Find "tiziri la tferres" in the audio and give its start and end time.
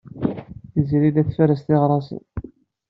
0.71-1.61